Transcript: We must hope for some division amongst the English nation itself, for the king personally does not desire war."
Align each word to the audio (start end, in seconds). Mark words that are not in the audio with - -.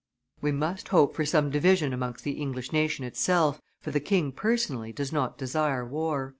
We 0.41 0.51
must 0.51 0.87
hope 0.87 1.13
for 1.15 1.25
some 1.27 1.51
division 1.51 1.93
amongst 1.93 2.23
the 2.23 2.31
English 2.41 2.71
nation 2.73 3.05
itself, 3.05 3.61
for 3.79 3.91
the 3.91 3.99
king 3.99 4.31
personally 4.31 4.91
does 4.91 5.13
not 5.13 5.37
desire 5.37 5.85
war." 5.85 6.29